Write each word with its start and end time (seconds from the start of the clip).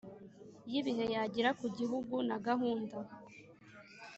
y 0.71 0.73
ibihe 0.79 1.05
yagira 1.13 1.49
ku 1.59 1.65
gihugu 1.77 2.15
na 2.27 2.37
gahunda 2.45 2.97